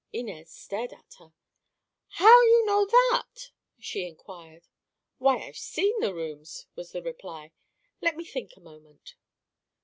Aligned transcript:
Inez 0.11 0.49
stared 0.51 0.93
at 0.93 1.13
her. 1.19 1.31
"How 2.07 2.41
you 2.41 2.65
know 2.65 2.87
that?" 2.87 3.51
she 3.77 4.07
inquired. 4.07 4.67
"Why, 5.19 5.41
I've 5.43 5.57
seen 5.59 5.99
the 5.99 6.11
rooms," 6.15 6.65
was 6.75 6.91
the 6.91 7.03
reply. 7.03 7.51
"Let 8.01 8.17
me 8.17 8.25
think 8.25 8.53
a 8.57 8.61
moment." 8.61 9.13